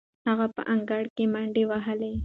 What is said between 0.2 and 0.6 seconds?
هغه